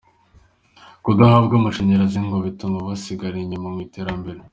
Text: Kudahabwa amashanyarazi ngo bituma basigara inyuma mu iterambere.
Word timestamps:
Kudahabwa 1.03 1.53
amashanyarazi 1.59 2.19
ngo 2.25 2.35
bituma 2.45 2.77
basigara 2.87 3.35
inyuma 3.39 3.67
mu 3.73 3.79
iterambere. 3.87 4.39